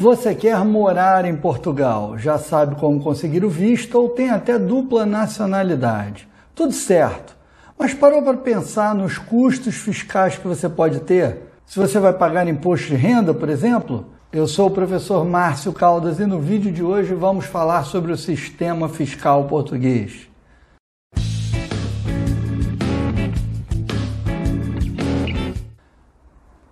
Você 0.00 0.34
quer 0.34 0.64
morar 0.64 1.26
em 1.26 1.36
Portugal, 1.36 2.16
já 2.16 2.38
sabe 2.38 2.74
como 2.76 3.02
conseguir 3.02 3.44
o 3.44 3.50
visto 3.50 3.96
ou 3.96 4.08
tem 4.08 4.30
até 4.30 4.58
dupla 4.58 5.04
nacionalidade. 5.04 6.26
Tudo 6.54 6.72
certo. 6.72 7.36
Mas 7.78 7.92
parou 7.92 8.22
para 8.22 8.38
pensar 8.38 8.94
nos 8.94 9.18
custos 9.18 9.74
fiscais 9.74 10.38
que 10.38 10.48
você 10.48 10.70
pode 10.70 11.00
ter? 11.00 11.42
Se 11.66 11.78
você 11.78 11.98
vai 11.98 12.14
pagar 12.14 12.48
imposto 12.48 12.86
de 12.86 12.94
renda, 12.94 13.34
por 13.34 13.50
exemplo? 13.50 14.06
Eu 14.32 14.46
sou 14.46 14.68
o 14.68 14.70
professor 14.70 15.22
Márcio 15.26 15.70
Caldas 15.70 16.18
e 16.18 16.24
no 16.24 16.40
vídeo 16.40 16.72
de 16.72 16.82
hoje 16.82 17.12
vamos 17.12 17.44
falar 17.44 17.84
sobre 17.84 18.10
o 18.10 18.16
sistema 18.16 18.88
fiscal 18.88 19.44
português. 19.44 20.29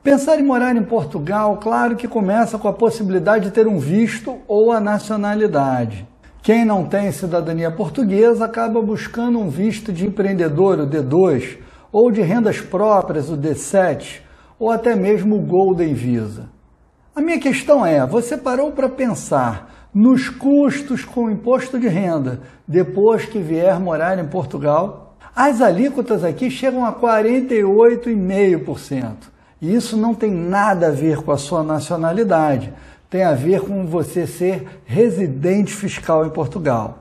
Pensar 0.02 0.38
em 0.38 0.44
morar 0.44 0.76
em 0.76 0.82
Portugal, 0.82 1.56
claro 1.56 1.96
que 1.96 2.06
começa 2.06 2.56
com 2.56 2.68
a 2.68 2.72
possibilidade 2.72 3.46
de 3.46 3.50
ter 3.50 3.66
um 3.66 3.78
visto 3.78 4.36
ou 4.46 4.70
a 4.70 4.78
nacionalidade. 4.78 6.06
Quem 6.40 6.64
não 6.64 6.84
tem 6.84 7.10
cidadania 7.10 7.68
portuguesa 7.68 8.44
acaba 8.44 8.80
buscando 8.80 9.40
um 9.40 9.50
visto 9.50 9.92
de 9.92 10.06
empreendedor, 10.06 10.78
o 10.78 10.86
D2, 10.86 11.58
ou 11.90 12.12
de 12.12 12.22
rendas 12.22 12.60
próprias, 12.60 13.28
o 13.28 13.36
D7, 13.36 14.20
ou 14.56 14.70
até 14.70 14.94
mesmo 14.94 15.36
o 15.36 15.42
Golden 15.42 15.92
Visa. 15.94 16.48
A 17.14 17.20
minha 17.20 17.40
questão 17.40 17.84
é: 17.84 18.06
você 18.06 18.36
parou 18.36 18.70
para 18.70 18.88
pensar 18.88 19.88
nos 19.92 20.28
custos 20.28 21.04
com 21.04 21.24
o 21.24 21.30
imposto 21.30 21.76
de 21.76 21.88
renda 21.88 22.40
depois 22.66 23.24
que 23.24 23.40
vier 23.40 23.80
morar 23.80 24.16
em 24.16 24.28
Portugal? 24.28 25.16
As 25.34 25.60
alíquotas 25.60 26.22
aqui 26.22 26.48
chegam 26.50 26.84
a 26.84 26.92
48,5%. 26.92 29.37
E 29.60 29.74
isso 29.74 29.96
não 29.96 30.14
tem 30.14 30.30
nada 30.30 30.88
a 30.88 30.92
ver 30.92 31.22
com 31.22 31.32
a 31.32 31.36
sua 31.36 31.62
nacionalidade, 31.62 32.72
tem 33.10 33.24
a 33.24 33.34
ver 33.34 33.60
com 33.62 33.86
você 33.86 34.26
ser 34.26 34.80
residente 34.84 35.74
fiscal 35.74 36.24
em 36.24 36.30
Portugal. 36.30 36.98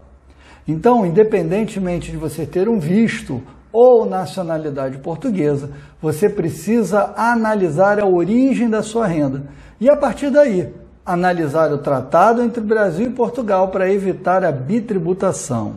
Então, 0.68 1.06
independentemente 1.06 2.12
de 2.12 2.18
você 2.18 2.46
ter 2.46 2.68
um 2.68 2.80
visto 2.80 3.42
ou 3.72 4.06
nacionalidade 4.06 4.98
portuguesa, 4.98 5.70
você 6.02 6.28
precisa 6.28 7.14
analisar 7.16 8.00
a 8.00 8.06
origem 8.06 8.70
da 8.70 8.82
sua 8.82 9.06
renda 9.06 9.44
e, 9.80 9.90
a 9.90 9.96
partir 9.96 10.30
daí, 10.30 10.74
analisar 11.06 11.72
o 11.72 11.78
tratado 11.78 12.42
entre 12.42 12.62
Brasil 12.62 13.08
e 13.08 13.14
Portugal 13.14 13.70
para 13.70 13.92
evitar 13.92 14.44
a 14.44 14.52
bitributação. 14.52 15.76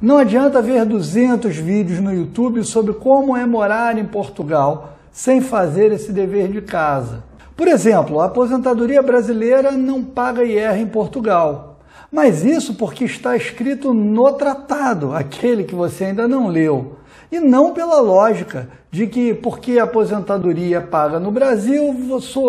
Não 0.00 0.18
adianta 0.18 0.60
ver 0.60 0.84
200 0.84 1.56
vídeos 1.56 2.00
no 2.00 2.12
YouTube 2.12 2.62
sobre 2.62 2.92
como 2.92 3.36
é 3.36 3.46
morar 3.46 3.96
em 3.96 4.04
Portugal 4.04 4.93
sem 5.14 5.40
fazer 5.40 5.92
esse 5.92 6.10
dever 6.10 6.48
de 6.48 6.60
casa. 6.60 7.22
Por 7.56 7.68
exemplo, 7.68 8.20
a 8.20 8.24
aposentadoria 8.24 9.00
brasileira 9.00 9.70
não 9.70 10.02
paga 10.02 10.42
IR 10.42 10.76
em 10.76 10.88
Portugal. 10.88 11.78
Mas 12.10 12.44
isso 12.44 12.74
porque 12.74 13.04
está 13.04 13.36
escrito 13.36 13.94
no 13.94 14.32
tratado, 14.32 15.14
aquele 15.14 15.62
que 15.62 15.74
você 15.74 16.06
ainda 16.06 16.26
não 16.26 16.48
leu. 16.48 16.96
E 17.30 17.38
não 17.38 17.72
pela 17.72 18.00
lógica 18.00 18.68
de 18.90 19.06
que 19.06 19.32
porque 19.32 19.78
a 19.78 19.84
aposentadoria 19.84 20.80
paga 20.80 21.20
no 21.20 21.30
Brasil, 21.30 21.94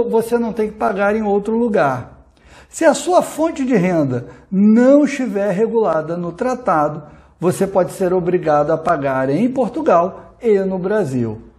você 0.10 0.40
não 0.40 0.52
tem 0.52 0.70
que 0.70 0.76
pagar 0.76 1.16
em 1.16 1.22
outro 1.22 1.56
lugar. 1.56 2.26
Se 2.68 2.84
a 2.84 2.96
sua 2.96 3.22
fonte 3.22 3.64
de 3.64 3.76
renda 3.76 4.26
não 4.50 5.06
estiver 5.06 5.52
regulada 5.52 6.18
no 6.18 6.32
tratado, 6.32 7.04
você 7.40 7.68
pode 7.68 7.92
ser 7.92 8.12
obrigado 8.12 8.72
a 8.72 8.78
pagar 8.78 9.30
em 9.30 9.48
Portugal 9.50 10.36
e 10.42 10.58
no 10.62 10.80
Brasil. 10.80 11.54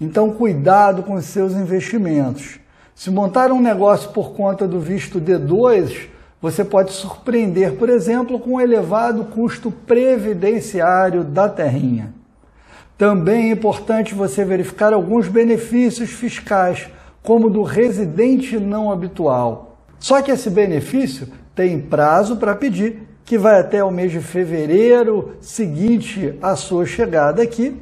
Então, 0.00 0.30
cuidado 0.30 1.02
com 1.02 1.14
os 1.14 1.26
seus 1.26 1.52
investimentos. 1.52 2.58
Se 2.94 3.10
montar 3.10 3.52
um 3.52 3.60
negócio 3.60 4.10
por 4.10 4.32
conta 4.32 4.66
do 4.66 4.80
visto 4.80 5.20
D2, 5.20 6.08
você 6.40 6.64
pode 6.64 6.92
surpreender, 6.92 7.74
por 7.74 7.90
exemplo, 7.90 8.38
com 8.38 8.54
o 8.54 8.60
elevado 8.60 9.24
custo 9.26 9.70
previdenciário 9.70 11.22
da 11.22 11.48
terrinha. 11.48 12.14
Também 12.96 13.50
é 13.50 13.52
importante 13.52 14.14
você 14.14 14.44
verificar 14.44 14.92
alguns 14.92 15.28
benefícios 15.28 16.10
fiscais, 16.10 16.88
como 17.22 17.50
do 17.50 17.62
residente 17.62 18.58
não 18.58 18.90
habitual. 18.90 19.78
Só 19.98 20.22
que 20.22 20.30
esse 20.30 20.48
benefício 20.48 21.28
tem 21.54 21.78
prazo 21.78 22.36
para 22.36 22.54
pedir, 22.54 23.06
que 23.24 23.36
vai 23.36 23.60
até 23.60 23.84
o 23.84 23.90
mês 23.90 24.10
de 24.10 24.20
fevereiro 24.20 25.36
seguinte 25.40 26.38
à 26.40 26.56
sua 26.56 26.86
chegada 26.86 27.42
aqui, 27.42 27.80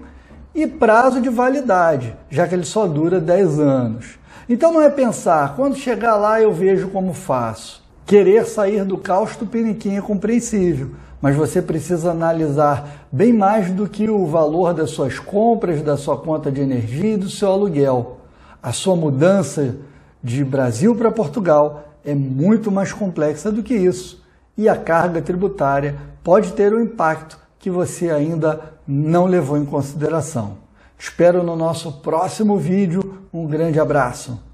e 0.63 0.67
prazo 0.67 1.21
de 1.21 1.29
validade, 1.29 2.17
já 2.29 2.47
que 2.47 2.55
ele 2.55 2.65
só 2.65 2.87
dura 2.87 3.21
10 3.21 3.61
anos. 3.61 4.19
Então 4.49 4.73
não 4.73 4.83
é 4.83 4.91
pensar, 4.91 5.55
quando 5.55 5.77
chegar 5.77 6.17
lá 6.17 6.41
eu 6.41 6.53
vejo 6.53 6.89
como 6.89 7.13
faço. 7.13 7.85
Querer 8.05 8.45
sair 8.45 8.85
do 8.85 8.99
caos 8.99 9.37
do 9.37 9.47
piniquim 9.47 9.97
é 9.97 10.01
compreensível, 10.01 10.91
mas 11.21 11.37
você 11.37 11.63
precisa 11.63 12.11
analisar 12.11 13.07
bem 13.13 13.33
mais 13.33 13.71
do 13.71 13.89
que 13.89 14.09
o 14.09 14.27
valor 14.27 14.75
das 14.75 14.91
suas 14.91 15.19
compras, 15.19 15.83
da 15.83 15.97
sua 15.97 16.17
conta 16.17 16.51
de 16.51 16.61
energia 16.61 17.15
e 17.15 17.19
do 17.19 17.29
seu 17.29 17.51
aluguel. 17.53 18.19
A 18.63 18.73
sua 18.73 18.97
mudança 18.97 19.77
de 20.23 20.43
Brasil 20.45 20.97
para 20.97 21.13
Portugal 21.13 21.85
é 22.05 22.15
muito 22.15 22.73
mais 22.73 22.93
complexa 22.93 23.53
do 23.53 23.63
que 23.63 23.75
isso, 23.75 24.25
e 24.57 24.69
a 24.69 24.75
carga 24.77 25.23
tributária 25.23 25.95
pode 26.25 26.53
ter 26.53 26.75
um 26.75 26.81
impacto 26.81 27.39
que 27.59 27.71
você 27.71 28.11
ainda 28.11 28.75
não 28.87 29.27
levou 29.27 29.57
em 29.57 29.65
consideração. 29.65 30.59
Espero 30.99 31.43
no 31.43 31.55
nosso 31.55 31.93
próximo 32.01 32.57
vídeo. 32.59 33.23
Um 33.33 33.47
grande 33.47 33.79
abraço. 33.79 34.48